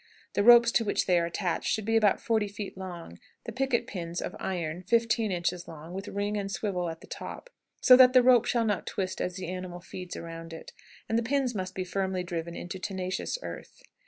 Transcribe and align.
The 0.33 0.41
ropes 0.41 0.71
to 0.71 0.83
which 0.83 1.05
they 1.05 1.19
are 1.19 1.27
attached 1.27 1.69
should 1.69 1.85
be 1.85 1.95
about 1.95 2.19
forty 2.19 2.47
feet 2.47 2.75
long; 2.75 3.19
the 3.43 3.51
picket 3.51 3.85
pins, 3.85 4.19
of 4.19 4.35
iron, 4.39 4.81
fifteen 4.81 5.31
inches 5.31 5.67
long, 5.67 5.93
with 5.93 6.07
ring 6.07 6.37
and 6.37 6.51
swivel 6.51 6.89
at 6.89 7.07
top, 7.11 7.51
so 7.81 7.95
that 7.95 8.13
the 8.13 8.23
rope 8.23 8.45
shall 8.45 8.65
not 8.65 8.87
twist 8.87 9.21
as 9.21 9.35
the 9.35 9.47
animal 9.47 9.79
feeds 9.79 10.15
around 10.15 10.53
it; 10.53 10.73
and 11.07 11.19
the 11.19 11.23
pins 11.23 11.53
must 11.53 11.75
be 11.75 11.83
firmly 11.83 12.23
driven 12.23 12.55
into 12.55 12.79
tenacious 12.79 13.37
earth. 13.43 13.83